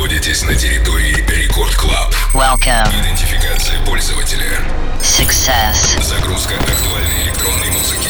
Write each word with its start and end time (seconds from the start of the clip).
находитесь 0.00 0.42
на 0.44 0.54
территории 0.54 1.14
Record 1.28 1.74
Club. 1.74 2.14
Welcome. 2.32 2.88
Идентификация 3.02 3.78
пользователя. 3.84 4.58
Success. 5.02 6.02
Загрузка 6.02 6.54
актуальной 6.54 7.24
электронной 7.24 7.68
музыки. 7.68 8.08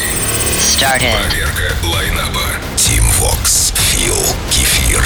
Started. 0.61 1.16
Проверка 1.29 1.74
лайнапа. 1.82 2.46
Tim 2.76 3.03
Vox. 3.18 3.74
Фил. 3.90 4.14
Кефир. 4.53 5.04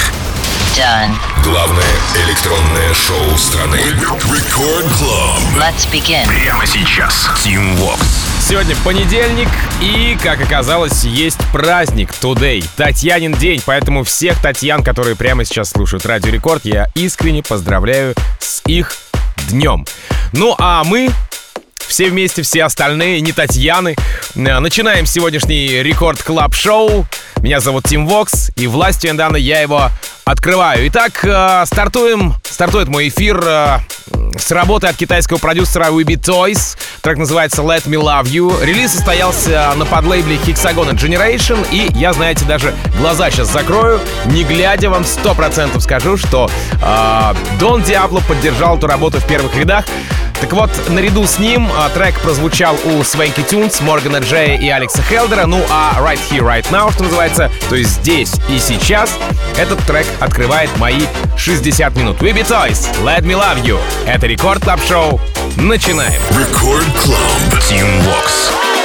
Done. 0.75 1.15
Главное 1.43 1.83
электронное 2.25 2.93
шоу 2.93 3.37
страны. 3.37 3.77
Record 3.77 4.85
Club. 4.97 5.39
Let's 5.57 5.89
begin. 5.91 6.27
Прямо 6.27 6.65
сейчас. 6.65 7.29
Tim 7.43 7.77
Vox. 7.77 7.99
Сегодня 8.47 8.75
понедельник 8.83 9.47
и, 9.81 10.17
как 10.21 10.41
оказалось, 10.41 11.03
есть 11.03 11.39
праздник 11.51 12.11
Today. 12.21 12.63
Татьянин 12.75 13.33
день, 13.33 13.61
поэтому 13.65 14.03
всех 14.03 14.39
Татьян, 14.41 14.83
которые 14.83 15.15
прямо 15.15 15.45
сейчас 15.45 15.71
слушают 15.71 16.05
Радио 16.05 16.31
Рекорд, 16.31 16.65
я 16.65 16.87
искренне 16.95 17.41
поздравляю 17.41 18.13
с 18.39 18.61
их 18.67 18.91
днем. 19.49 19.85
Ну 20.33 20.55
а 20.59 20.83
мы 20.83 21.09
все 21.87 22.09
вместе, 22.09 22.41
все 22.41 22.63
остальные, 22.63 23.21
не 23.21 23.31
Татьяны. 23.31 23.95
Э, 24.35 24.59
Начинаем 24.59 25.05
сегодняшний 25.05 25.83
Record 25.83 26.21
Club 26.23 26.53
Show. 26.53 27.05
Меня 27.41 27.59
зовут 27.59 27.85
Тим 27.85 28.07
Вокс, 28.07 28.51
и 28.55 28.67
властью 28.67 29.11
мне 29.11 29.20
данной 29.20 29.37
я 29.37 29.61
его 29.61 29.91
открываю. 30.23 30.87
Итак, 30.87 31.23
э, 31.23 31.63
стартуем, 31.65 32.35
стартует 32.43 32.87
мой 32.87 33.09
эфир 33.09 33.39
э, 33.45 33.79
с 34.37 34.51
работы 34.51 34.87
от 34.87 34.95
китайского 34.95 35.37
продюсера 35.37 35.85
We 35.85 36.03
Be 36.03 36.15
Toys. 36.15 36.77
Трек 37.01 37.17
называется 37.19 37.61
Let 37.61 37.85
Me 37.85 38.01
Love 38.01 38.23
You. 38.25 38.65
Релиз 38.65 38.91
состоялся 38.91 39.71
на 39.75 39.85
подлейбле 39.85 40.37
Hexagon 40.37 40.91
Generation, 40.93 41.65
и 41.71 41.91
я, 41.95 42.13
знаете, 42.13 42.45
даже 42.45 42.73
глаза 42.97 43.29
сейчас 43.29 43.51
закрою, 43.51 43.99
не 44.25 44.43
глядя 44.43 44.89
вам 44.89 45.03
100% 45.03 45.79
скажу, 45.81 46.17
что 46.17 46.49
э, 46.81 47.33
Дон 47.59 47.83
Диабло 47.83 48.21
поддержал 48.21 48.77
эту 48.77 48.87
работу 48.87 49.19
в 49.19 49.27
первых 49.27 49.55
рядах. 49.55 49.85
Так 50.41 50.51
вот, 50.53 50.69
наряду 50.89 51.25
с 51.25 51.39
ним 51.39 51.69
а, 51.75 51.89
трек 51.89 52.19
прозвучал 52.21 52.77
у 52.85 53.03
Swanky 53.03 53.41
Tunes, 53.41 53.81
Моргана 53.81 54.17
Джея 54.17 54.57
и 54.57 54.69
Алекса 54.69 55.01
Хелдера. 55.03 55.45
Ну 55.45 55.61
а 55.69 55.95
Right 55.99 56.19
Here, 56.29 56.41
Right 56.41 56.69
Now, 56.71 56.91
что 56.91 57.03
называется, 57.03 57.51
то 57.69 57.75
есть 57.75 58.01
здесь 58.01 58.33
и 58.49 58.59
сейчас, 58.59 59.17
этот 59.57 59.79
трек 59.85 60.07
открывает 60.19 60.69
мои 60.77 61.01
60 61.37 61.95
минут. 61.97 62.21
We 62.21 62.33
Be 62.33 62.47
Toys, 62.47 62.87
Let 63.03 63.21
Me 63.21 63.33
Love 63.33 63.63
You. 63.63 63.79
Это 64.07 64.27
Record 64.27 64.63
Club 64.63 64.79
Show. 64.87 65.19
Начинаем. 65.57 66.21
Record 66.31 66.85
Club. 67.03 67.61
Tim 67.69 67.87
Vox. 68.03 68.84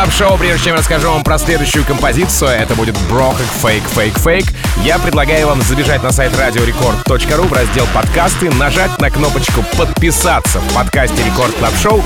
Это 0.00 0.08
Record 0.08 0.12
Club 0.12 0.12
Show. 0.12 0.38
Прежде 0.38 0.64
чем 0.64 0.72
я 0.74 0.78
расскажу 0.78 1.10
вам 1.10 1.22
про 1.22 1.38
следующую 1.38 1.84
композицию, 1.84 2.50
это 2.50 2.74
будет 2.74 2.96
Brohug 3.10 3.46
Fake 3.62 3.82
Fake 3.94 4.18
Fake, 4.18 4.44
я 4.82 4.98
предлагаю 4.98 5.46
вам 5.48 5.60
забежать 5.62 6.02
на 6.02 6.10
сайт 6.10 6.32
radiorecord.ru 6.32 7.46
в 7.46 7.52
раздел 7.52 7.86
подкасты, 7.92 8.50
нажать 8.50 8.98
на 8.98 9.10
кнопочку 9.10 9.62
подписаться 9.76 10.60
в 10.60 10.74
подкасте 10.74 11.22
Record 11.24 11.54
Club 11.56 11.74
Show 11.76 12.02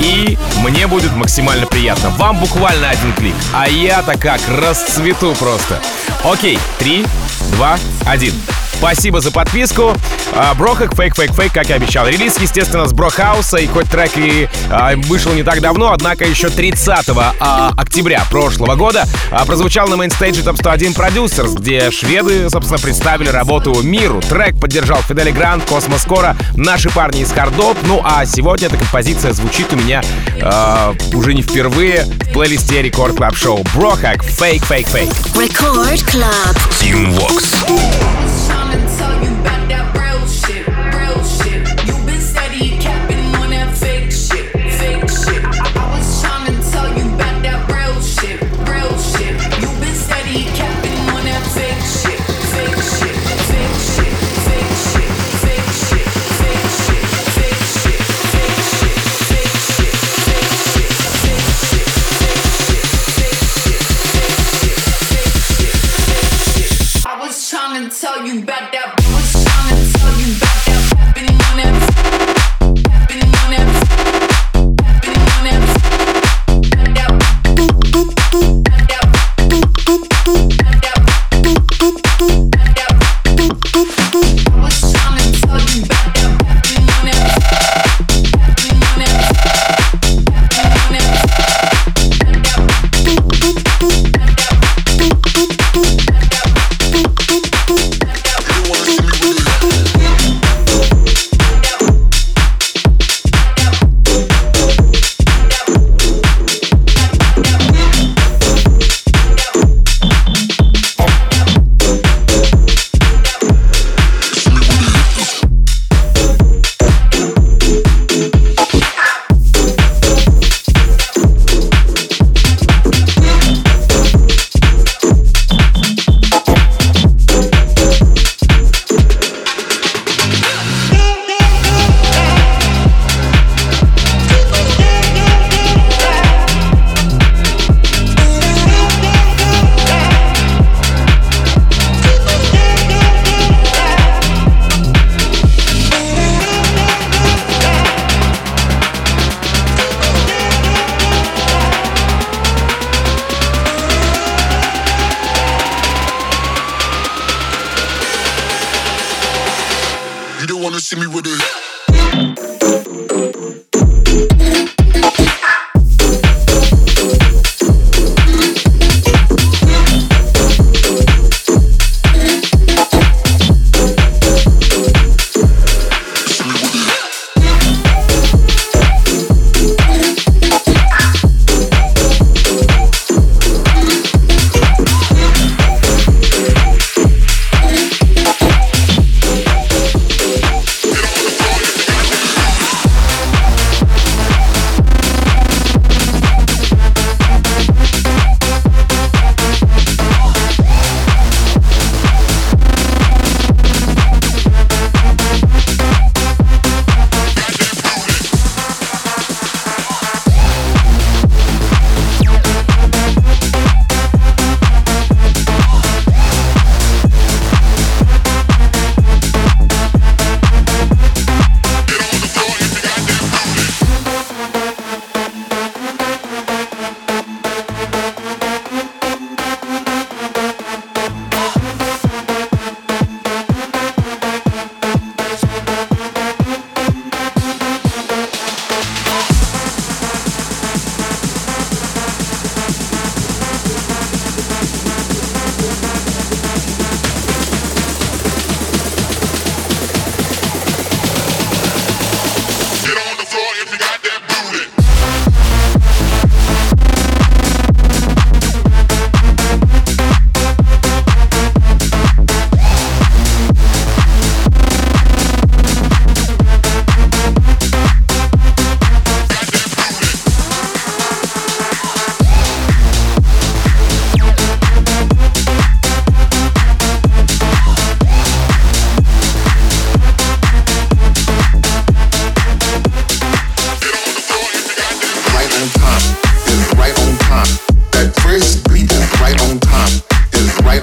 и 0.00 0.38
мне 0.62 0.86
будет 0.86 1.14
максимально 1.14 1.66
приятно. 1.66 2.10
Вам 2.10 2.38
буквально 2.38 2.90
один 2.90 3.12
клик, 3.14 3.34
а 3.54 3.68
я-то 3.68 4.18
как 4.18 4.40
расцвету 4.48 5.34
просто. 5.38 5.78
Окей, 6.24 6.58
три, 6.78 7.06
два, 7.52 7.78
один. 8.06 8.34
Спасибо 8.80 9.20
за 9.20 9.30
подписку. 9.30 9.94
А, 10.34 10.54
Brohug, 10.54 10.96
Fake, 10.96 11.14
Fake, 11.14 11.34
Fake, 11.34 11.52
как 11.52 11.68
и 11.68 11.74
обещал. 11.74 12.08
Релиз, 12.08 12.38
естественно, 12.38 12.86
с 12.88 12.94
Brohouse'а, 12.94 13.58
и 13.58 13.66
хоть 13.66 13.90
трек 13.90 14.12
и 14.16 14.48
а, 14.70 14.96
вышел 14.96 15.34
не 15.34 15.42
так 15.42 15.60
давно, 15.60 15.92
однако 15.92 16.24
еще 16.24 16.48
30 16.48 17.08
а, 17.40 17.72
октября 17.76 18.24
прошлого 18.30 18.76
года 18.76 19.06
прозвучал 19.46 19.86
на 19.88 19.96
мейнстейдже 19.96 20.42
Топ 20.42 20.56
101 20.56 20.92
Producers, 20.92 21.58
где 21.60 21.90
шведы, 21.90 22.48
собственно, 22.48 22.78
представили 22.78 23.28
работу 23.28 23.82
миру. 23.82 24.22
Трек 24.22 24.58
поддержал 24.58 25.02
Fedde 25.02 25.22
Le 25.22 25.30
Grand, 25.30 25.64
Cosmo & 25.64 26.04
Skoro, 26.04 26.34
наши 26.56 26.88
парни 26.88 27.20
из 27.20 27.32
Хардоп. 27.32 27.76
Ну 27.82 28.00
а 28.02 28.24
сегодня 28.24 28.68
эта 28.68 28.78
композиция 28.78 29.34
звучит 29.34 29.70
у 29.74 29.76
меня 29.76 30.00
а, 30.40 30.94
уже 31.12 31.34
не 31.34 31.42
впервые 31.42 32.04
в 32.04 32.32
плейлисте 32.32 32.80
Record 32.80 33.14
Club 33.14 33.36
Show. 33.36 33.62
Brohug, 33.74 34.24
Fake, 34.24 34.64
Fake, 34.64 34.88
Fake. 34.88 35.10
Record 35.34 36.02
Club. 36.06 36.56
Team 36.80 37.14
Vox. 37.14 38.19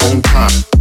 own 0.08 0.22
time. 0.22 0.77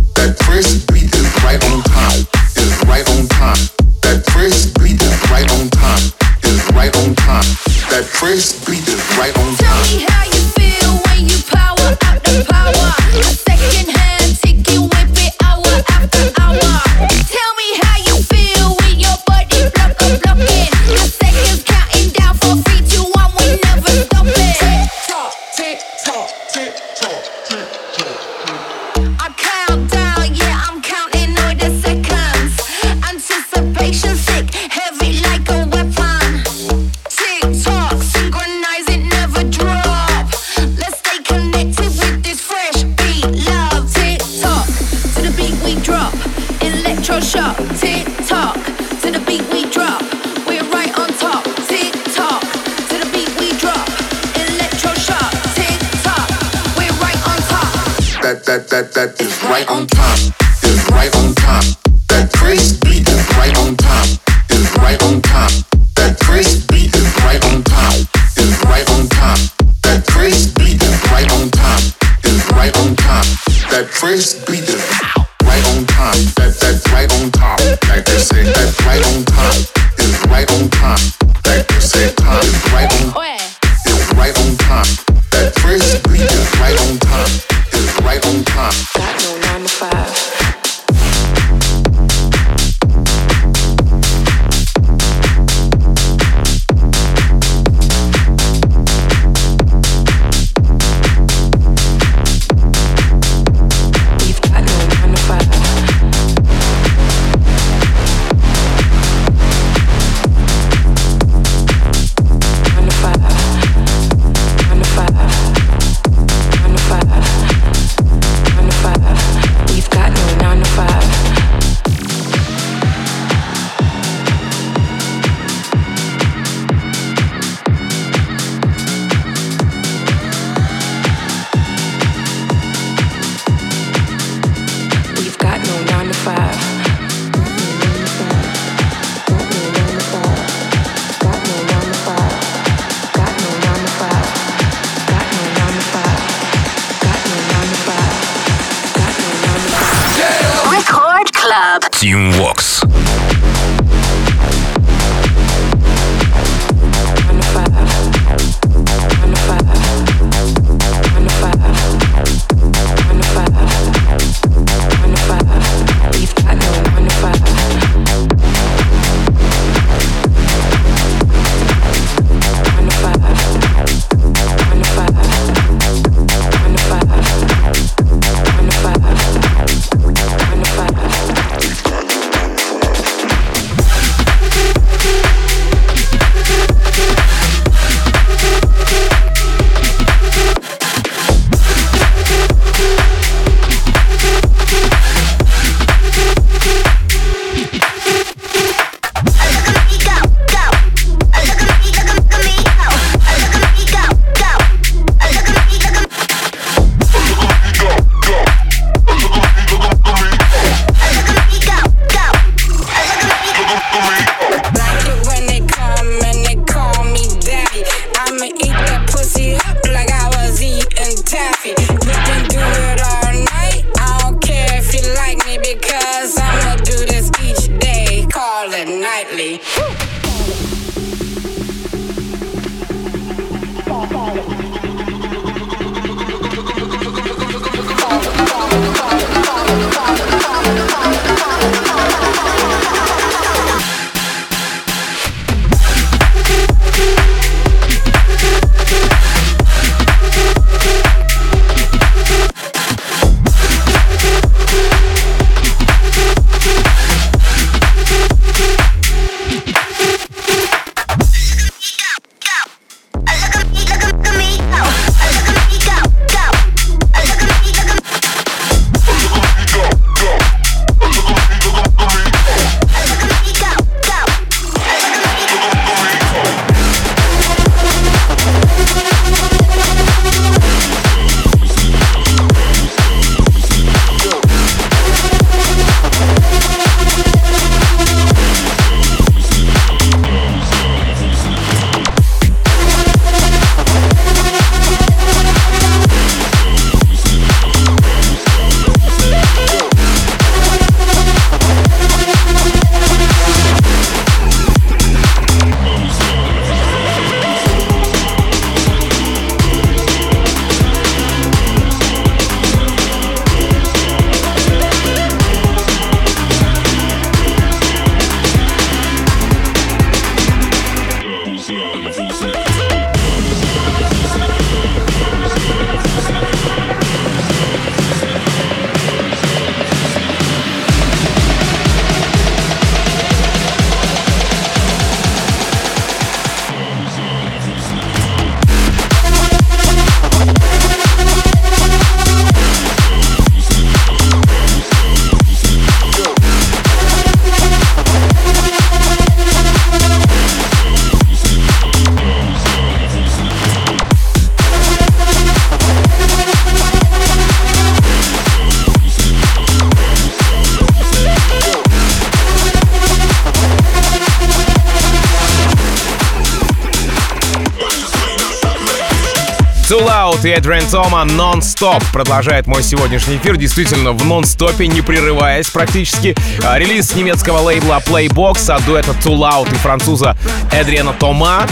И 370.47 370.51
Эдриан 370.51 370.87
Тома 370.87 371.25
нон-стоп 371.25 372.05
продолжает 372.13 372.67
мой 372.67 372.83
сегодняшний 372.83 373.37
эфир. 373.37 373.57
Действительно, 373.57 374.13
в 374.13 374.25
нон-стопе, 374.25 374.87
не 374.87 375.01
прерываясь 375.01 375.69
практически. 375.69 376.37
А, 376.63 376.79
Релиз 376.79 377.15
немецкого 377.15 377.59
лейбла 377.59 378.03
Playbox 378.07 378.71
от 378.71 378.85
дуэта 378.85 379.11
Too 379.11 379.37
Loud 379.37 379.73
и 379.73 379.77
француза 379.77 380.37
Эдриана 380.73 381.15
Тома. 381.15 381.67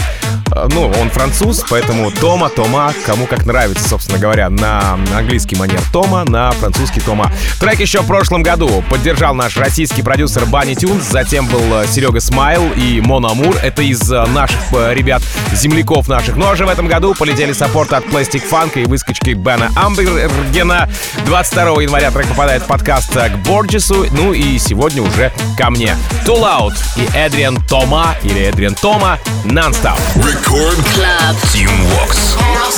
Ну, 0.55 0.91
он 1.01 1.09
француз, 1.09 1.63
поэтому 1.69 2.11
Тома, 2.11 2.49
Тома, 2.49 2.93
кому 3.05 3.25
как 3.27 3.45
нравится, 3.45 3.87
собственно 3.87 4.19
говоря, 4.19 4.49
на 4.49 4.97
английский 5.15 5.57
манер 5.57 5.81
Тома, 5.91 6.23
на 6.23 6.51
французский 6.51 7.01
Тома. 7.01 7.31
Трек 7.59 7.79
еще 7.81 8.01
в 8.01 8.07
прошлом 8.07 8.41
году 8.41 8.83
поддержал 8.89 9.35
наш 9.35 9.57
российский 9.57 10.01
продюсер 10.01 10.45
Банни 10.45 10.73
Тюнс, 10.73 11.03
затем 11.03 11.45
был 11.47 11.61
э, 11.81 11.87
Серега 11.87 12.21
Смайл 12.21 12.71
и 12.71 13.01
Мон 13.01 13.25
Амур. 13.25 13.57
Это 13.61 13.81
из 13.81 14.09
э, 14.09 14.25
наших 14.27 14.59
э, 14.71 14.93
ребят, 14.93 15.21
земляков 15.51 16.07
наших. 16.07 16.37
Ну 16.37 16.49
а 16.49 16.55
же 16.55 16.65
в 16.65 16.69
этом 16.69 16.87
году 16.87 17.13
полетели 17.13 17.51
саппорты 17.51 17.95
от 17.95 18.05
Plastic 18.05 18.43
Funk 18.49 18.81
и 18.81 18.85
выскочки 18.85 19.31
Бена 19.31 19.69
Амбергена. 19.75 20.89
22 21.25 21.83
января 21.83 22.11
трек 22.11 22.27
попадает 22.27 22.63
в 22.63 22.67
подкаст 22.67 23.13
к 23.13 23.35
Борджесу, 23.45 24.05
ну 24.11 24.31
и 24.31 24.57
сегодня 24.57 25.01
уже 25.01 25.33
ко 25.57 25.69
мне. 25.69 25.97
Too 26.25 26.39
Loud 26.39 26.73
и 26.95 27.07
Эдриан 27.13 27.57
Тома, 27.67 28.15
или 28.23 28.41
Эдриан 28.41 28.75
Тома, 28.75 29.19
Non-Stop. 29.43 29.99
Record 30.45 30.77
Club 30.93 31.35
Team 31.49 31.73
Walks. 31.89 32.37
Rock 32.37 32.69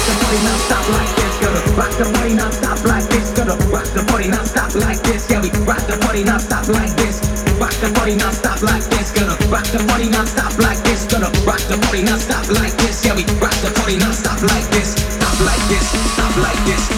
the 0.00 0.16
body 0.24 0.40
now, 0.40 0.56
stop 0.64 0.88
like 0.88 1.12
this, 1.14 1.36
gotta 1.44 1.60
rock 1.76 1.92
the 1.98 2.04
body 2.08 2.34
now, 2.34 2.50
stop 2.50 2.84
like 2.84 3.04
this, 3.10 3.28
rock 3.68 3.84
the 3.92 4.00
stop 4.46 4.74
like 4.74 5.02
this, 5.02 5.30
yeah 5.30 5.42
we 5.42 5.50
rock 5.68 5.84
the 5.84 6.00
stop 6.40 6.68
like 6.68 6.96
this, 6.96 7.20
rock 7.60 7.74
the 7.84 7.92
stop 8.32 8.62
like 8.62 8.84
this, 8.88 9.12
rock 9.52 9.64
the 9.64 9.84
stop 10.24 10.56
like 10.58 10.80
this, 10.84 11.04
rock 11.44 11.60
the 11.68 11.76
stop 12.16 12.48
like 12.48 12.72
this, 12.80 13.04
yeah 13.04 13.14
we 13.14 13.24
rock 13.36 13.52
the 13.60 13.68
stop 14.12 14.40
like 14.40 14.64
this, 14.72 14.96
stop 14.96 15.38
like 15.44 15.68
this, 15.68 15.84
stop 16.14 16.36
like 16.38 16.64
this. 16.64 16.93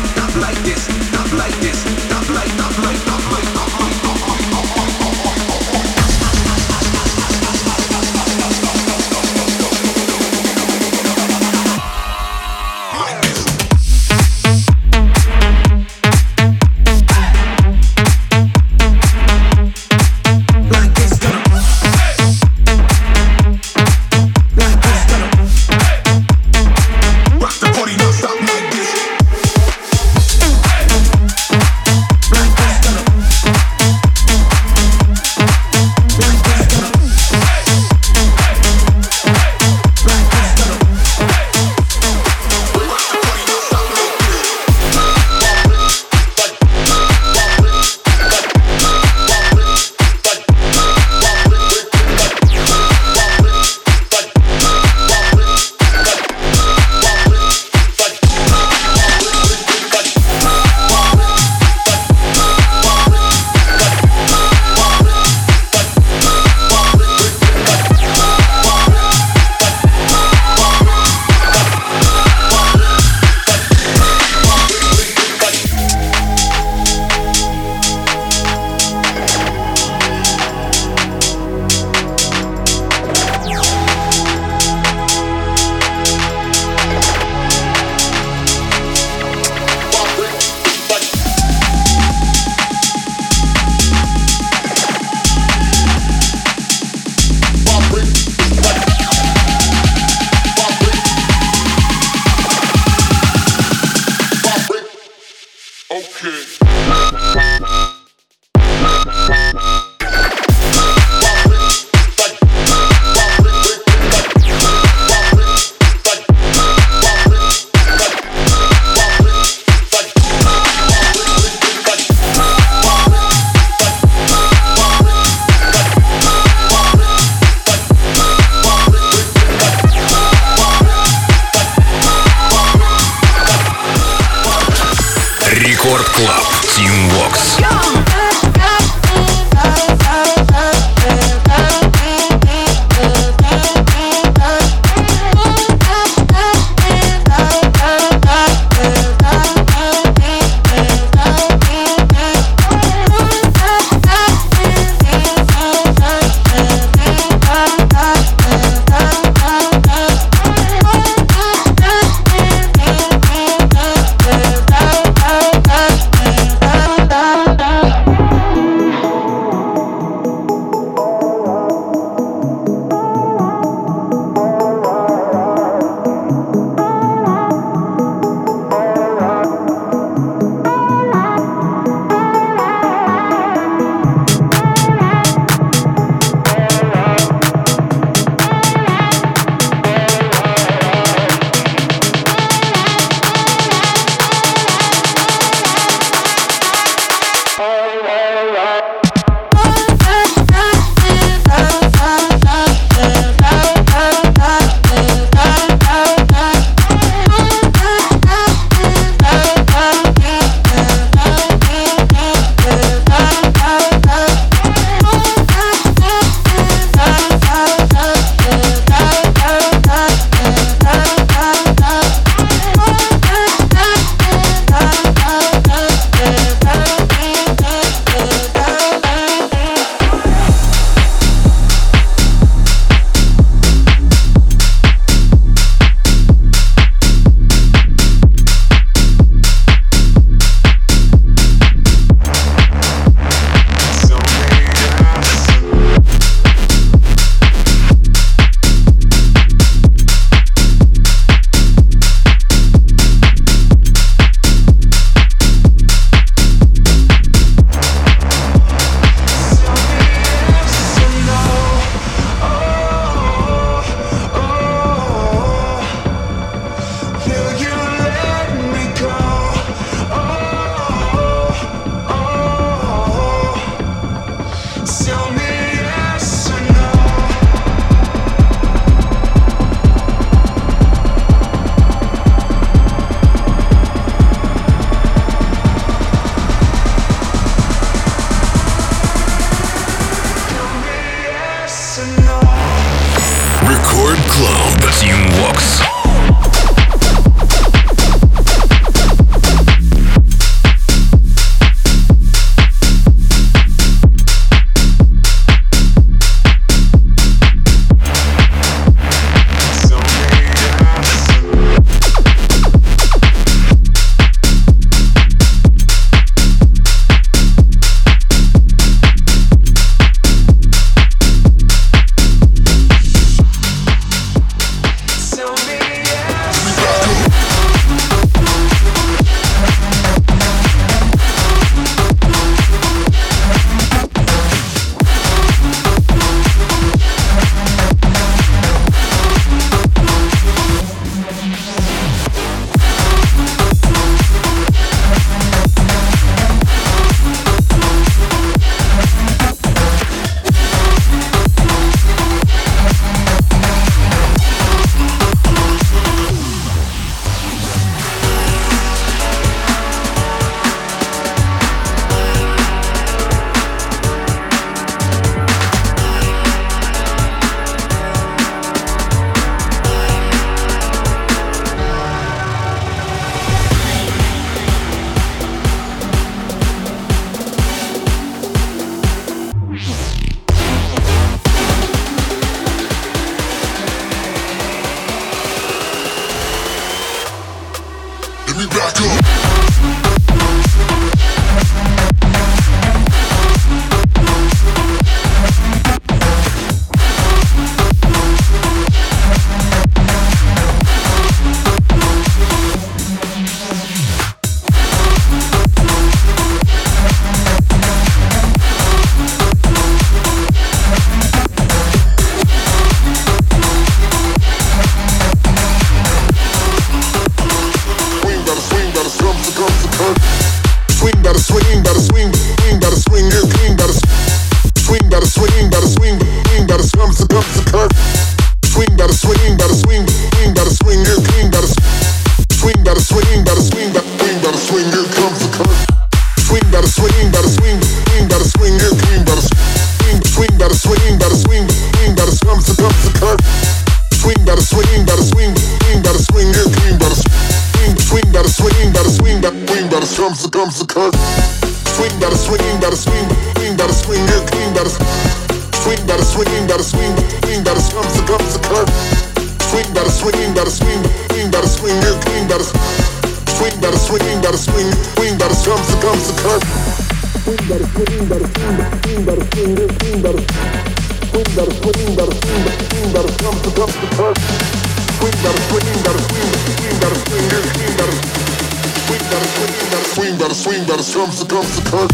by 480.97 481.03
the 481.03 481.13
slum, 481.13 481.29
the 481.29 481.37
slum, 481.45 481.61
the 481.61 481.83
slum. 481.93 482.09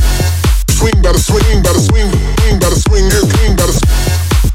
Swing 0.75 0.99
by 1.07 1.15
the 1.15 1.23
swing, 1.23 1.63
by 1.63 1.71
the 1.71 1.83
swing, 1.87 2.11
swing 2.11 2.59
by 2.59 2.67
the 2.67 2.81
swing, 2.83 3.07
and 3.15 3.27
clean 3.31 3.55
by 3.55 3.67
the 3.71 3.79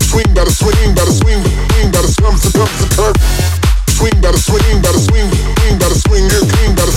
swing 0.03 0.27
by 0.35 0.43
the 0.43 0.51
swing, 0.51 0.91
by 0.91 1.03
the 1.07 1.15
swing, 1.15 1.39
swing 1.71 1.89
by 1.95 2.01
the 2.03 2.11
slum, 2.11 2.35
the 2.35 2.49
slum, 2.51 2.67
the 2.75 2.87
slum. 2.91 3.13
Swing 3.95 4.17
by 4.19 4.31
the 4.35 4.41
swing, 4.43 4.83
by 4.83 4.91
the 4.91 4.99
swing, 4.99 5.31
swing 5.31 5.75
by 5.79 5.87
the 5.87 5.99
swing, 6.03 6.27
and 6.27 6.43
clean 6.43 6.71
by 6.75 6.83
the 6.83 6.95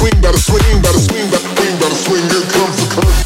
swing 0.00 0.16
by 0.24 0.32
the 0.32 0.40
swing, 0.40 0.80
by 0.80 0.88
the 0.96 1.02
swing, 1.04 1.28
by 1.28 1.36
the 1.36 1.48
swing, 1.60 1.76
by 1.76 1.88
the 1.92 1.98
swing, 2.08 2.24
here 2.32 2.46
comes 2.56 2.76
the 2.80 2.86
curve. 2.88 3.16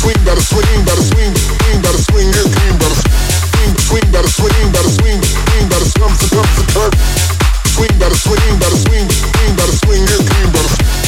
Swing 0.00 0.20
by 0.24 0.32
the 0.32 0.44
swing, 0.48 0.80
by 0.88 0.94
the 0.96 1.04
swing, 1.12 1.32
swing 1.36 1.78
by 1.84 1.92
the 1.92 2.02
swing, 2.08 2.28
here 2.32 2.48
clean 2.56 2.74
by 2.80 2.88
the 2.88 2.98
swing, 3.04 3.72
swing 3.84 4.08
by 4.08 4.20
the 4.24 4.32
swing, 4.32 4.68
by 4.72 4.80
the 4.80 4.92
swing, 4.96 5.20
swing 5.20 5.66
by 5.68 5.76
the 5.76 5.88
slum, 5.92 6.12
the 6.16 6.24
slum, 6.32 6.48
the 6.56 6.64
curve. 6.72 6.94
Swing 7.76 7.94
by 8.00 8.08
the 8.08 8.16
swing, 8.16 8.52
by 8.56 8.68
the 8.72 8.80
swing, 8.80 9.06
swing 9.12 9.52
by 9.60 9.64
the 9.68 9.76
swing, 9.84 10.02
here 10.08 10.24
clean 10.24 10.48
by 10.56 10.62
the 10.64 10.72
swing. 10.72 11.05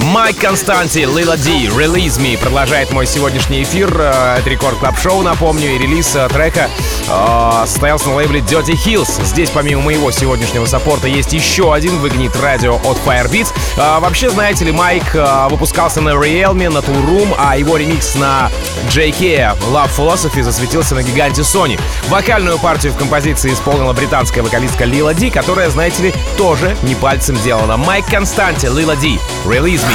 Майк 0.00 0.38
Константи, 0.38 1.00
Лила 1.04 1.36
Ди, 1.36 1.66
Release 1.66 2.20
Me 2.20 2.38
продолжает 2.38 2.90
мой 2.92 3.06
сегодняшний 3.06 3.62
эфир. 3.62 3.94
Э, 3.98 4.36
это 4.38 4.48
рекорд 4.48 4.78
клаб 4.78 4.98
шоу, 4.98 5.22
напомню, 5.22 5.74
и 5.74 5.78
релиз 5.78 6.14
э, 6.14 6.28
трека 6.28 6.70
э, 7.08 7.66
состоялся 7.66 8.08
на 8.08 8.14
лейбле 8.16 8.40
Dirty 8.40 8.74
Hills. 8.74 9.22
Здесь, 9.24 9.50
помимо 9.50 9.82
моего 9.82 10.10
сегодняшнего 10.10 10.66
саппорта, 10.66 11.08
есть 11.08 11.32
еще 11.32 11.74
один 11.74 11.98
выгнит 11.98 12.34
радио 12.36 12.76
от 12.76 12.96
Firebeats. 13.04 13.52
Э, 13.76 13.98
вообще, 14.00 14.30
знаете 14.30 14.64
ли, 14.64 14.72
Майк 14.72 15.14
э, 15.14 15.48
выпускался 15.50 16.00
на 16.00 16.10
Realme, 16.10 16.70
на 16.70 16.78
Tool 16.78 17.06
Room, 17.06 17.34
а 17.38 17.58
его 17.58 17.76
ремикс 17.76 18.14
на 18.14 18.50
JK 18.90 19.58
Love 19.72 19.90
Philosophy 19.96 20.42
засветился 20.42 20.94
на 20.94 21.02
гиганте 21.02 21.42
Sony. 21.42 21.80
Вокальную 22.08 22.58
партию 22.58 22.92
в 22.92 22.96
композиции 22.96 23.52
исполнила 23.52 23.92
британская 23.92 24.42
вокалистка 24.42 24.84
Лила 24.84 25.12
Ди, 25.12 25.30
которая, 25.30 25.70
знаете 25.70 26.04
ли, 26.04 26.14
тоже 26.38 26.76
не 26.82 26.94
пальцем 26.94 27.36
делала. 27.42 27.76
Майк 27.76 28.06
Константи 28.06 28.53
Asante, 28.54 28.68
Lila 28.68 28.94
D, 28.96 29.18
Release 29.44 29.84
Me. 29.86 29.94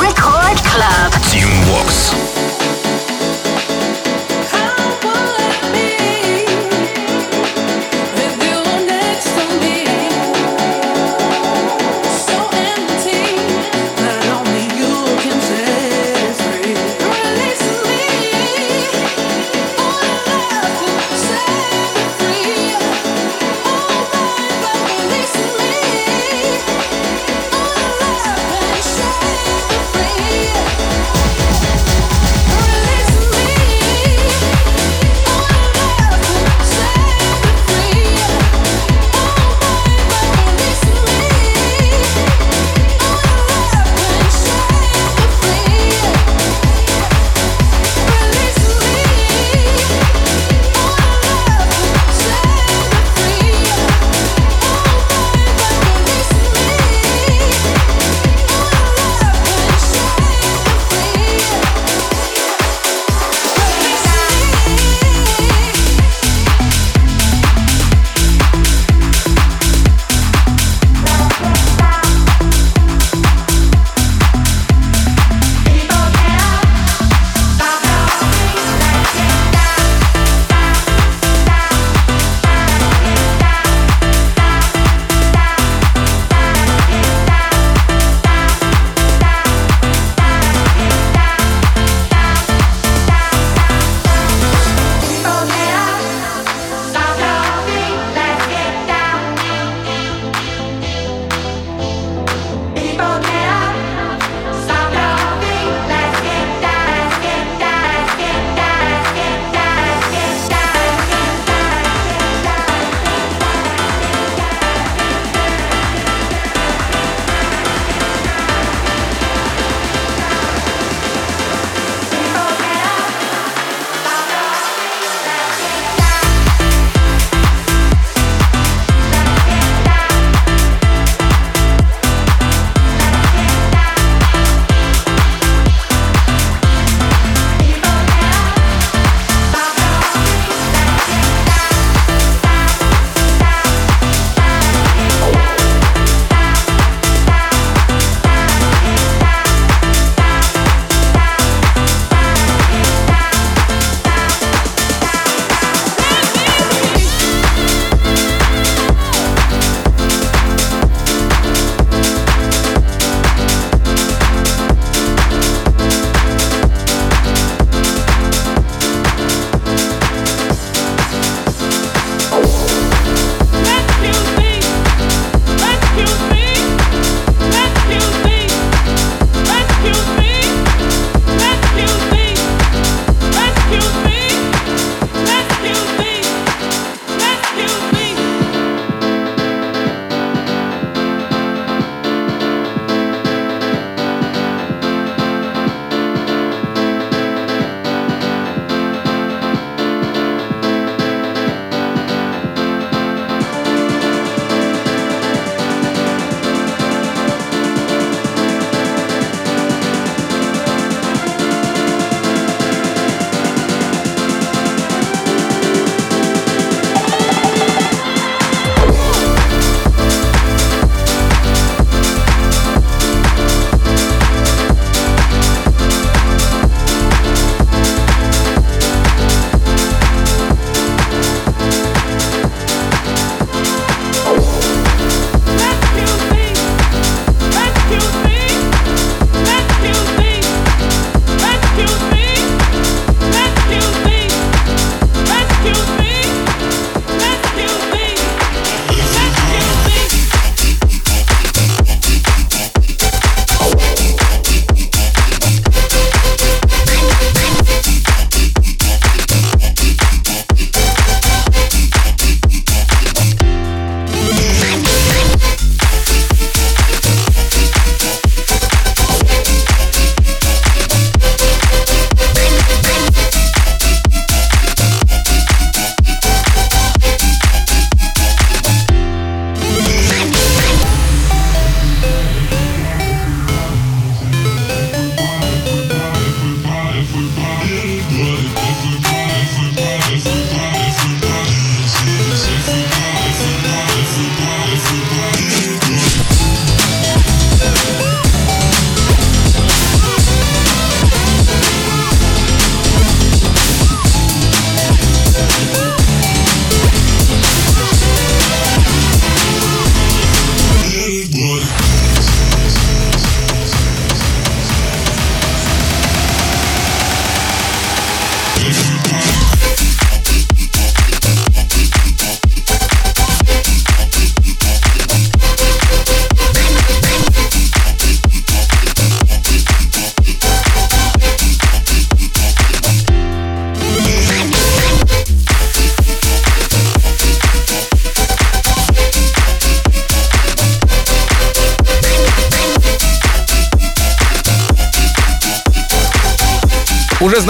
Record 0.00 0.58
Club. 0.62 1.12
Team 1.30 1.48
Walks. 1.72 2.43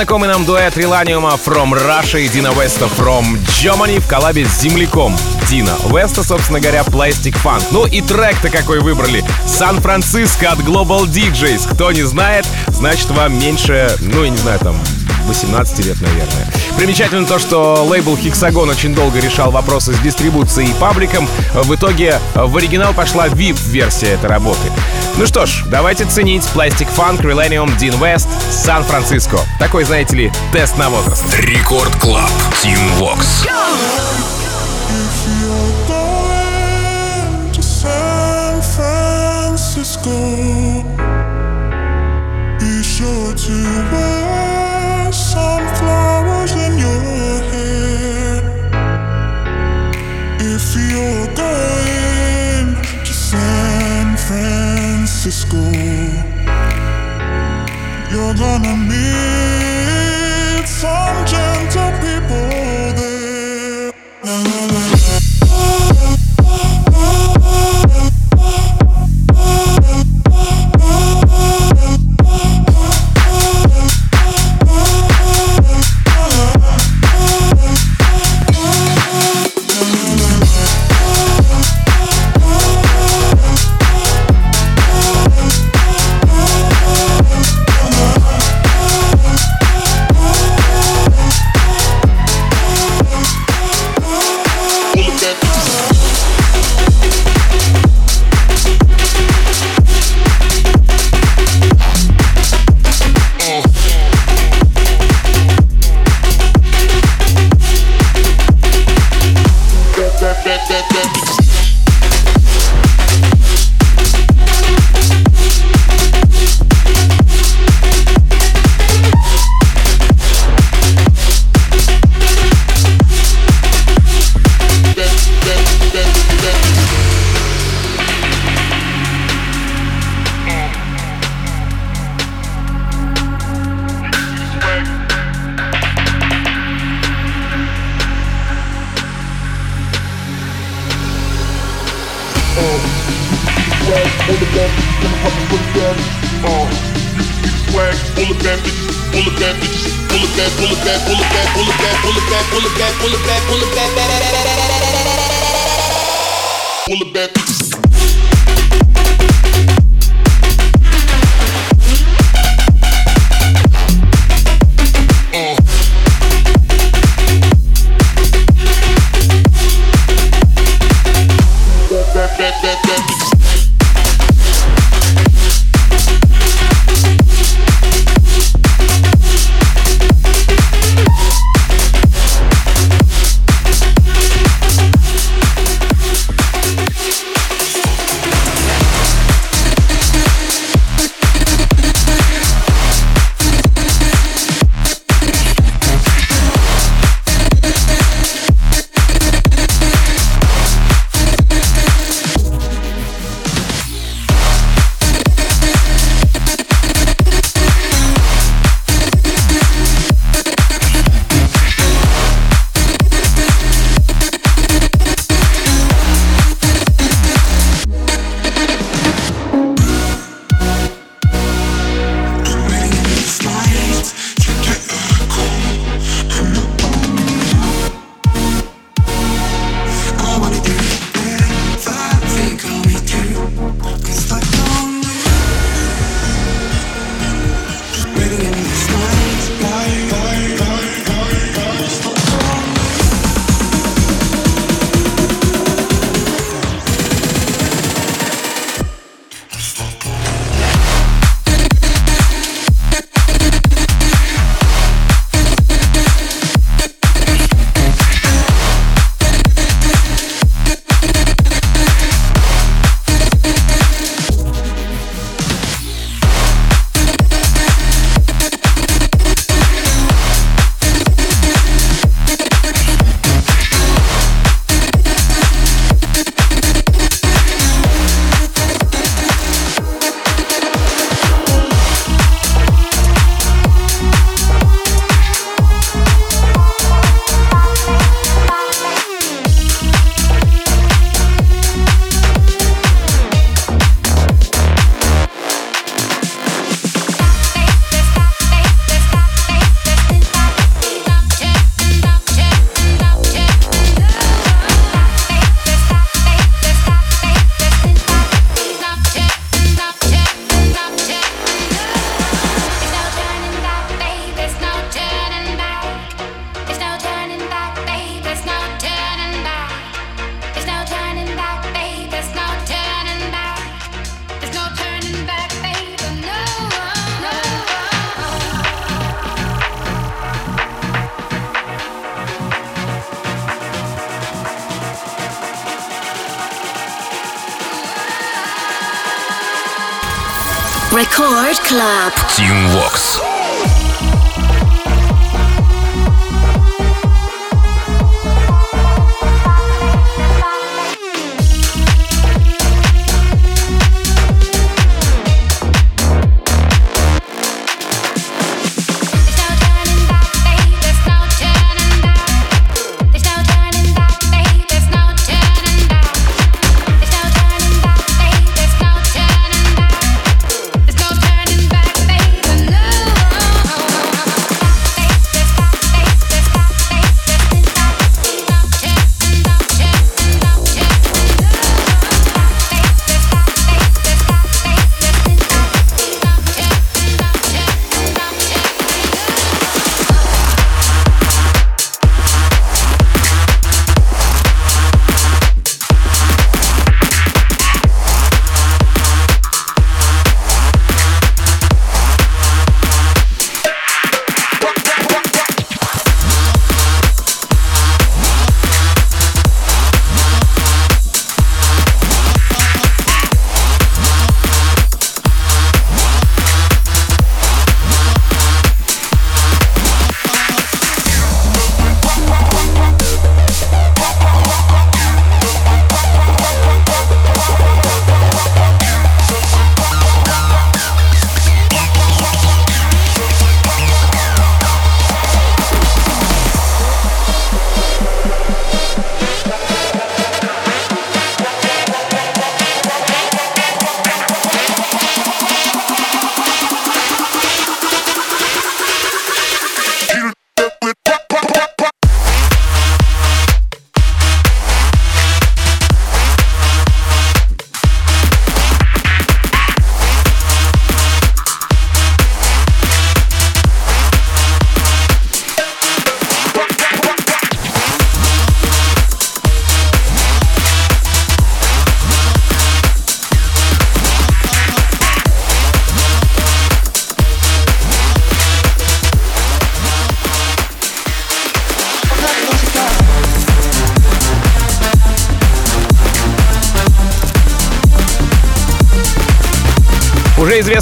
Знакомый 0.05 0.29
нам 0.29 0.45
дуэт 0.45 0.77
Реланиума 0.77 1.31
From 1.43 1.73
Russia 1.73 2.21
и 2.21 2.29
Дина 2.29 2.49
Веста 2.49 2.91
From 2.99 3.39
Germany 3.47 4.01
в 4.01 4.07
коллабе 4.07 4.45
с 4.45 4.61
земляком 4.61 5.17
Дина 5.49 5.73
Веста, 5.87 6.23
собственно 6.23 6.61
говоря, 6.61 6.83
Plastic 6.83 7.35
Funk. 7.43 7.65
Ну 7.71 7.87
и 7.87 8.03
трек-то 8.03 8.51
какой 8.51 8.81
выбрали. 8.81 9.25
Сан-Франциско 9.47 10.51
от 10.53 10.59
Global 10.59 11.07
DJs. 11.07 11.73
Кто 11.73 11.91
не 11.91 12.03
знает, 12.03 12.47
значит 12.69 13.11
вам 13.13 13.39
меньше, 13.39 13.97
ну 14.01 14.25
я 14.25 14.29
не 14.29 14.37
знаю, 14.37 14.59
там 14.59 14.77
18 15.27 15.87
лет, 15.87 15.99
наверное. 16.03 16.47
Примечательно 16.77 17.27
то, 17.27 17.39
что 17.39 17.83
лейбл 17.85 18.15
Hexagon 18.15 18.71
очень 18.71 18.95
долго 18.95 19.21
решал 19.21 19.51
вопросы 19.51 19.95
с 19.95 19.99
дистрибуцией 20.01 20.71
и 20.71 20.75
пабликом. 20.75 21.27
В 21.55 21.75
итоге 21.75 22.19
в 22.35 22.55
оригинал 22.59 22.93
пошла 22.93 23.29
VIP-версия 23.29 24.15
этой 24.15 24.29
работы. 24.29 24.71
Ну 25.17 25.27
что 25.27 25.47
ж, 25.47 25.63
давайте 25.71 26.05
ценить 26.07 26.43
Plastik 26.55 26.89
Funk, 26.97 27.23
Millennium, 27.23 27.71
Dean 27.79 27.97
West, 28.01 28.27
San 28.51 28.71
Francisco. 28.71 29.39
Такой, 29.61 29.85
знаете 29.85 30.17
ли, 30.17 30.33
тест 30.53 30.77
на 30.77 30.89
возраст. 30.91 31.25
Record 31.39 31.95
Club. 31.97 32.31
Be 42.59 42.83
sure 42.83 43.35
to 43.35 43.57
wear 43.93 45.13
some 45.13 45.65
flowers 45.77 46.53
in 46.53 46.79
your 46.79 47.43
hair. 47.51 48.43
If 50.41 50.75
you're 50.75 51.44
Francisco, 55.25 55.57
you're 58.11 58.35
gonna 58.35 58.77
meet 58.77 60.67
some 60.69 61.25
gentle 61.25 61.93
people 62.05 62.84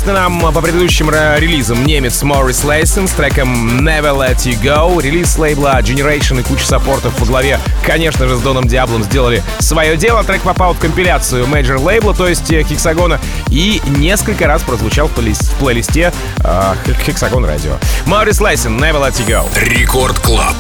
известный 0.03 0.15
нам 0.15 0.53
по 0.53 0.61
предыдущим 0.61 1.11
релизам 1.11 1.85
немец 1.85 2.23
Моррис 2.23 2.65
Лейсон 2.65 3.07
с 3.07 3.13
треком 3.13 3.87
Never 3.87 4.17
Let 4.17 4.39
You 4.39 4.61
Go. 4.61 5.01
Релиз 5.01 5.39
лейбла 5.39 5.81
Generation 5.81 6.41
и 6.41 6.43
куча 6.43 6.67
саппортов 6.67 7.19
во 7.21 7.27
главе, 7.27 7.61
конечно 7.87 8.27
же, 8.27 8.37
с 8.37 8.41
Доном 8.41 8.67
Диаблом 8.67 9.05
сделали 9.05 9.43
свое 9.61 9.97
дело. 9.97 10.25
Трек 10.25 10.43
попал 10.43 10.75
в 10.75 10.79
компиляцию 10.79 11.47
major 11.47 11.79
лейбла, 11.79 12.15
то 12.15 12.27
есть 12.27 12.49
Hexagon'а, 12.49 13.21
и 13.49 13.81
несколько 13.87 14.49
раз 14.49 14.63
прозвучал 14.63 15.07
в, 15.07 15.13
плейлисте, 15.13 15.45
в 15.45 15.55
плейлисте 15.57 16.13
э, 16.39 16.75
Hexagon 17.05 17.45
Radio. 17.45 17.77
Моррис 18.07 18.41
Лейсон, 18.41 18.79
Never 18.79 19.01
Let 19.01 19.15
You 19.21 19.27
Go. 19.29 19.49
Record 19.57 20.19
Club. 20.19 20.57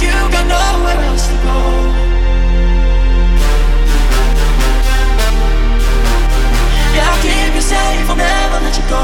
You 0.00 0.08
got 0.30 0.46
nowhere 0.46 1.04
else 1.04 1.39
I'll 7.72 8.16
never 8.16 8.64
let 8.64 8.76
you 8.76 8.82
go. 8.88 8.96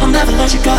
I'll 0.00 0.08
never 0.08 0.32
let 0.32 0.54
you 0.54 0.62
go. 0.62 0.70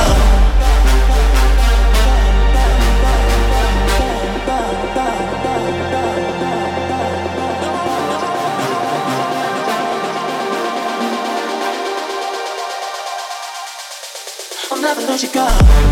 I'll 14.71 14.81
never 14.81 15.01
let 15.01 15.21
you 15.21 15.29
go. 15.33 15.90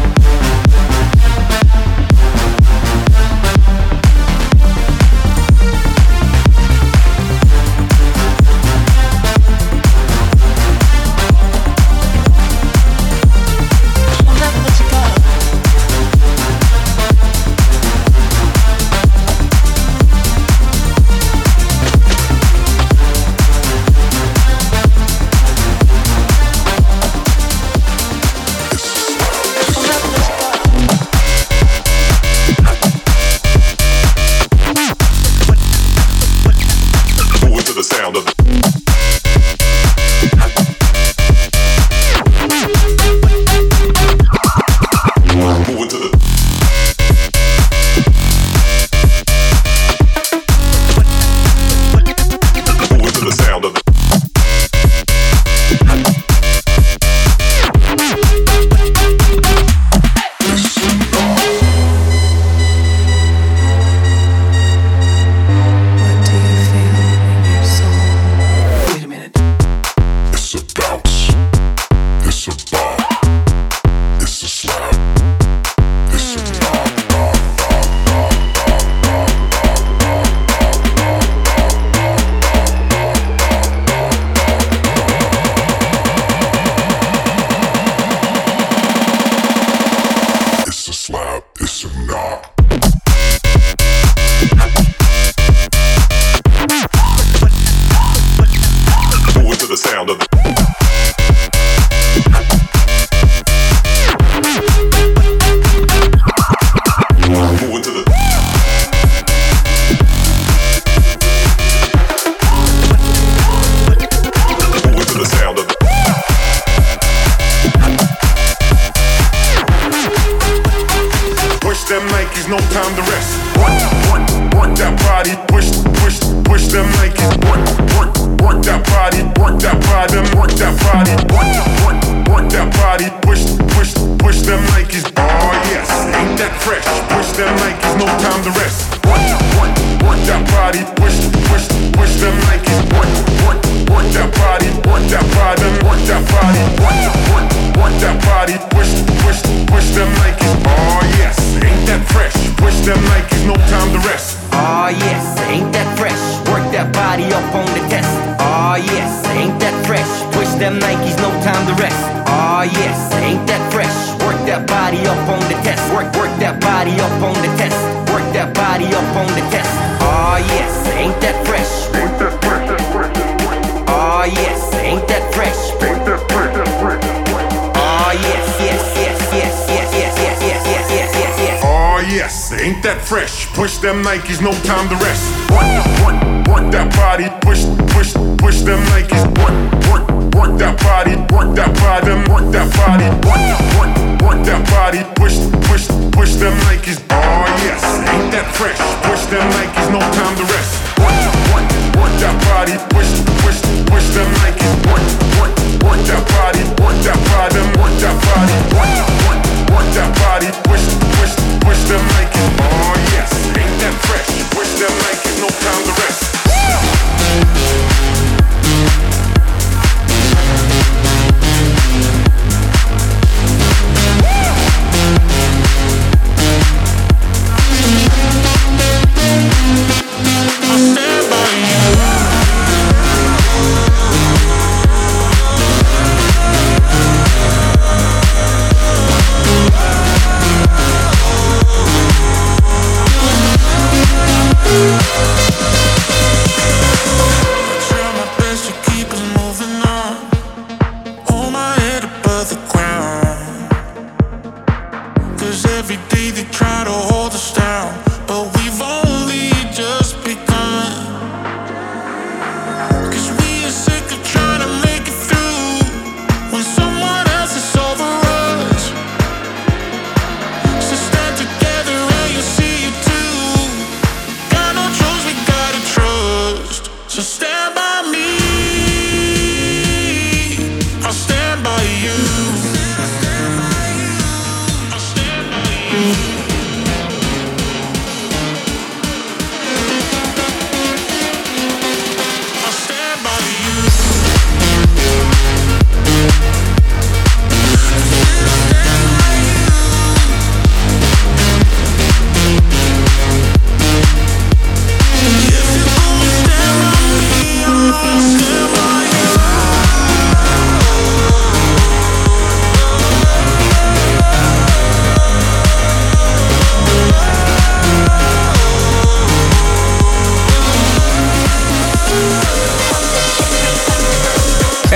work 192.40 192.52
that 192.54 192.70
body, 192.76 193.08
work, 193.28 193.42
work, 193.76 194.22
work 194.22 194.46
that 194.46 194.62
body. 194.72 195.04
Push, 195.16 195.38
push, 195.68 195.88
push 196.12 196.36
them 196.36 196.54
Nikes. 196.68 197.00
Oh 197.12 197.46
yes, 197.66 197.84
ain't 198.08 198.32
that 198.32 198.48
fresh? 198.56 198.80
Push 199.08 199.26
them 199.32 199.44
Nikes, 199.52 199.92
no 199.92 200.00
time 200.00 200.36
to 200.38 200.44
rest. 200.44 200.59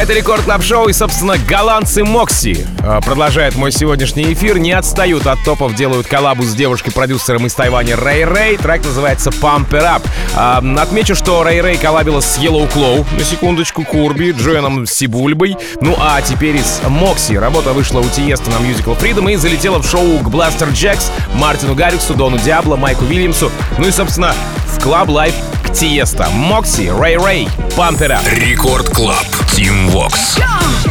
Это 0.04 0.12
Record 0.12 0.46
Club 0.48 0.62
Show 0.62 0.90
и, 0.90 0.94
собственно, 0.94 1.38
голландцы 1.38 2.04
Moksi. 2.04 2.68
А, 2.82 3.00
продолжает 3.00 3.56
мой 3.56 3.72
сегодняшний 3.72 4.34
эфир. 4.34 4.58
Не 4.58 4.74
отстают 4.74 5.28
от 5.28 5.42
топов, 5.46 5.76
делают 5.76 6.08
коллабу 6.08 6.44
с 6.44 6.54
девушкой-продюсером 6.54 7.46
из 7.46 7.54
Тайваня 7.54 7.96
Rayray. 7.96 8.58
Трек 8.58 8.84
называется 8.84 9.30
Pump 9.30 9.70
It 9.70 9.82
Up. 9.82 10.02
А, 10.36 10.62
отмечу, 10.82 11.16
что 11.16 11.42
Rayray 11.44 11.78
коллабила 11.78 12.20
с 12.20 12.38
Yellow 12.38 12.70
Claw 12.70 13.06
на 13.18 13.24
секундочку, 13.24 13.86
Curbi, 13.86 14.32
Джоэном 14.38 14.86
Сибульбой. 14.86 15.56
Ну 15.80 15.96
а 15.98 16.22
теперь 16.22 16.58
из 16.58 16.82
Мокси. 16.86 17.36
Работа 17.36 17.72
вышла 17.72 18.02
у 18.02 18.10
Тиеста 18.10 18.50
на 18.50 18.56
Musical 18.56 19.00
Freedom 19.00 19.32
и 19.32 19.38
залетела 19.38 19.78
в 19.78 19.90
шоу 19.90 20.20
к 20.20 20.30
Blasterjaxx, 20.30 21.14
Мартину 21.36 21.76
Гарриксу, 21.76 22.14
Дону 22.14 22.38
Диабло, 22.40 22.76
Майку 22.76 23.06
Вильямсу. 23.06 23.50
Ну 23.78 23.88
и, 23.88 23.92
собственно, 23.92 24.36
в 24.74 24.80
Club 24.80 25.08
Life 25.08 25.36
к 25.64 25.72
Тиеста, 25.74 26.30
Мокси, 26.30 26.90
Рэй 26.90 27.18
Рэй, 27.18 27.50
Пантера. 27.76 28.20
Рекорд 28.32 28.90
Клаб, 28.90 29.26
Тим 29.56 29.90
Вокс. 29.90 30.38
Yeah! 30.38 30.83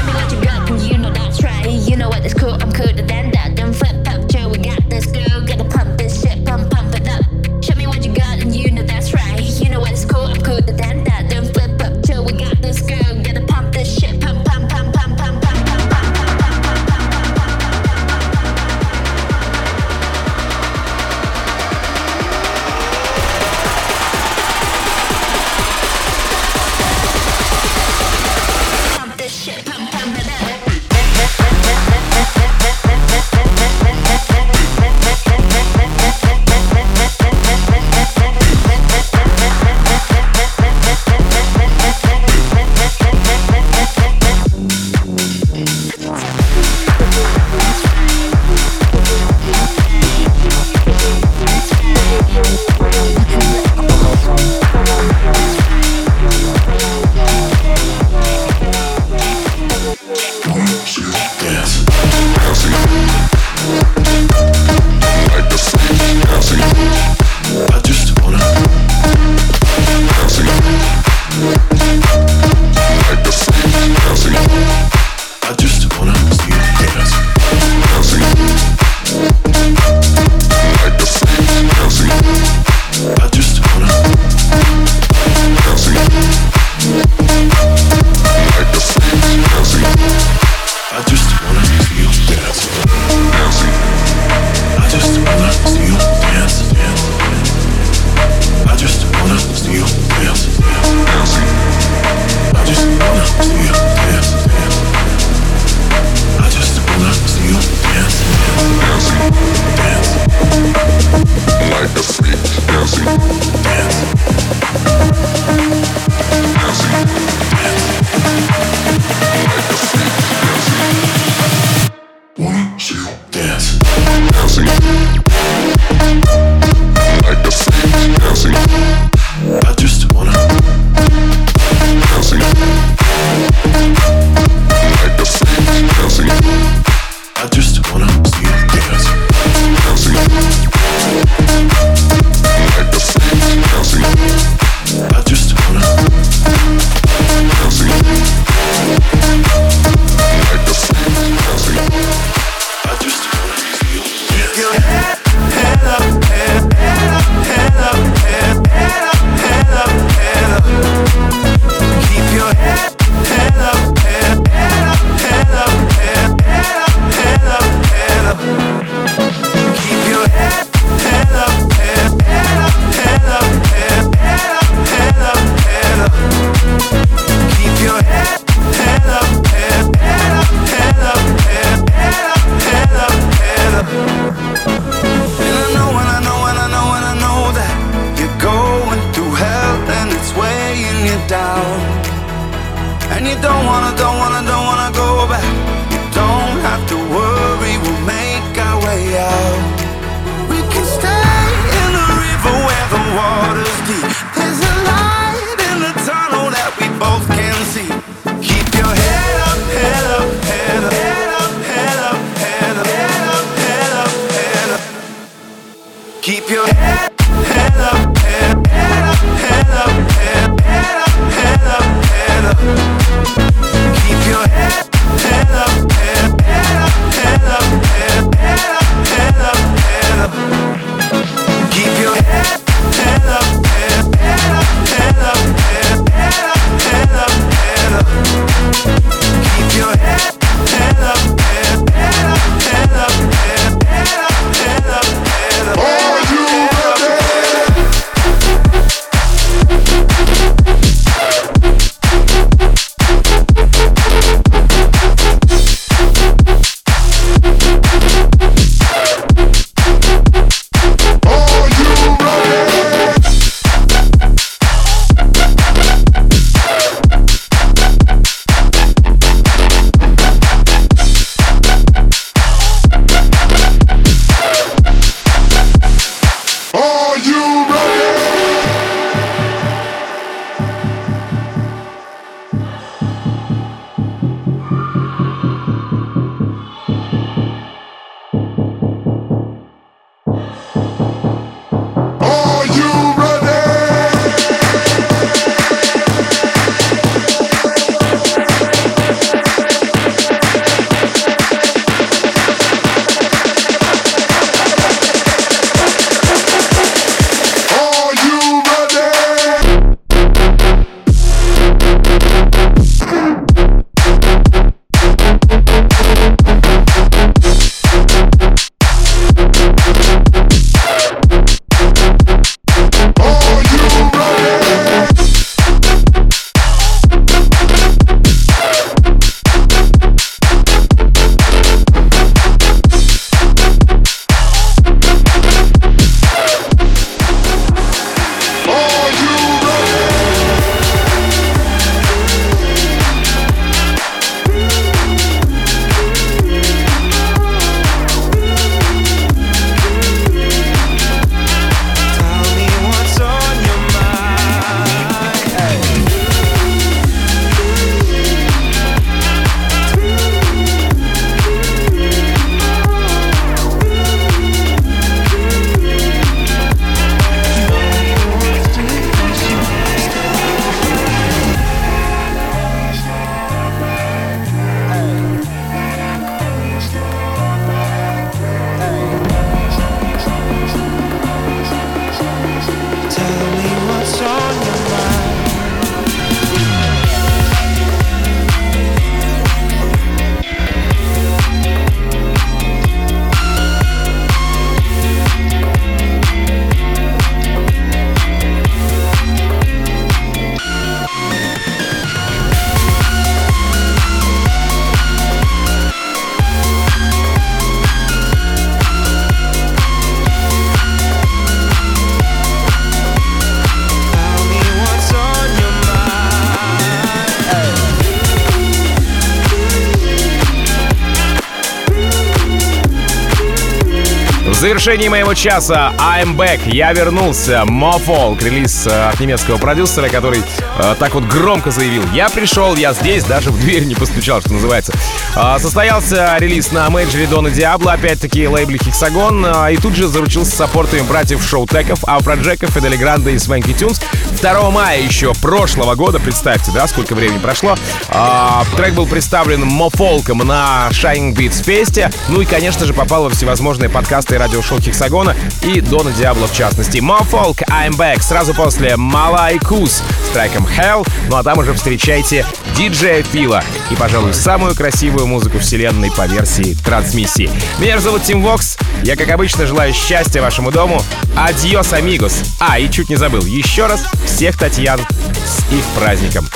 Завершении 424.72 425.08
моего 425.08 425.34
часа 425.34 425.92
I'm 425.98 426.34
back, 426.34 426.60
я 426.64 426.94
вернулся. 426.94 427.64
Mo 427.66 427.88
Falk, 427.88 428.42
релиз 428.42 428.86
э, 428.86 429.08
от 429.10 429.20
немецкого 429.20 429.58
продюсера, 429.58 430.08
который 430.08 430.40
э, 430.78 430.94
так 430.98 431.12
вот 431.12 431.24
громко 431.24 431.70
заявил. 431.70 432.02
Я 432.14 432.30
пришел, 432.30 432.74
я 432.76 432.94
здесь, 432.94 433.22
даже 433.24 433.50
в 433.50 433.60
дверь 433.60 433.84
не 433.84 433.94
постучал, 433.94 434.40
что 434.40 434.54
называется. 434.54 434.94
А, 435.36 435.58
состоялся 435.58 436.36
релиз 436.38 436.72
на 436.72 436.88
мейджоре 436.88 437.26
Дона 437.26 437.50
Диабло, 437.50 437.92
опять-таки 437.92 438.48
лейбле 438.48 438.78
Hexagon, 438.78 439.44
а, 439.46 439.70
и 439.70 439.76
тут 439.76 439.94
же 439.94 440.08
заручился 440.08 440.56
саппортами 440.56 441.02
братьев 441.02 441.46
Шоутеков, 441.46 442.02
Афроджека, 442.04 442.66
Fedde 442.66 442.88
Le 442.88 442.96
Grand'а 442.96 443.28
и 443.28 443.38
Swanky 443.38 443.74
Tunes. 443.74 444.00
2 444.40 444.70
мая 444.70 445.02
еще 445.02 445.34
прошлого 445.34 445.94
года, 445.96 446.18
представьте, 446.18 446.72
да, 446.72 446.86
сколько 446.86 447.14
времени 447.14 447.38
прошло, 447.38 447.76
а, 448.08 448.64
трек 448.74 448.94
был 448.94 449.06
представлен 449.06 449.66
Mo 449.66 449.82
Falk'ом 449.82 450.38
на 450.38 450.88
Shining 450.92 451.34
Beats 451.34 451.62
Fest'е, 451.62 452.10
ну 452.28 452.40
и, 452.40 452.46
конечно 452.46 452.86
же, 452.86 452.94
попал 452.94 453.24
во 453.24 453.30
всевозможные 453.30 453.90
подкасты 453.90 454.36
и 454.36 454.38
радиошоу 454.62 454.80
Hexagon'а 454.80 455.34
и 455.62 455.80
Дона 455.80 456.12
Диабло 456.12 456.46
в 456.46 456.54
частности. 456.54 456.98
Mo 456.98 457.17
Falk, 457.17 457.62
I'm 457.62 457.96
Back, 457.96 458.22
сразу 458.22 458.54
после 458.54 458.96
Малай 458.96 459.58
Кус 459.58 460.02
с 460.28 460.32
треком 460.32 460.66
Hell, 460.66 461.06
ну 461.28 461.36
а 461.36 461.42
там 461.42 461.58
уже 461.58 461.74
встречайте 461.74 462.46
диджея 462.76 463.22
Фила 463.22 463.64
и, 463.90 463.96
пожалуй, 463.96 464.34
самую 464.34 464.74
красивую 464.74 465.26
музыку 465.26 465.58
вселенной 465.58 466.10
по 466.12 466.26
версии 466.26 466.76
Trancemission. 466.84 467.50
Меня 467.78 467.98
зовут 467.98 468.22
Тим 468.22 468.42
Вокс, 468.42 468.78
я, 469.02 469.16
как 469.16 469.30
обычно, 469.30 469.66
желаю 469.66 469.92
счастья 469.92 470.40
вашему 470.40 470.70
дому. 470.70 471.02
Adiós, 471.36 471.92
amigos. 471.92 472.42
А, 472.60 472.78
и 472.78 472.90
чуть 472.90 473.08
не 473.08 473.16
забыл, 473.16 473.44
еще 473.44 473.86
раз 473.86 474.04
всех 474.24 474.56
Татьян 474.56 475.00
с 475.44 475.72
их 475.72 475.84
праздником. 475.96 476.48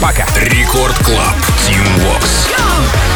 Пока. 0.00 0.26
Record 0.36 0.96
Club. 0.98 1.36
Tim 1.66 1.84
Vox. 2.00 3.11